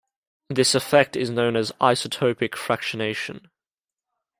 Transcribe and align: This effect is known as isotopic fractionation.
This 0.49 0.73
effect 0.73 1.15
is 1.15 1.29
known 1.29 1.55
as 1.55 1.71
isotopic 1.79 2.53
fractionation. 2.53 3.51